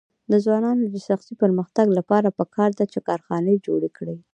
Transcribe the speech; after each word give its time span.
د 0.31 0.33
ځوانانو 0.43 0.83
د 0.93 0.95
شخصي 1.07 1.33
پرمختګ 1.43 1.87
لپاره 1.97 2.35
پکار 2.39 2.69
ده 2.79 2.85
چې 2.91 2.99
کارخانې 3.07 3.63
جوړې 3.65 3.89
کړي. 3.97 4.17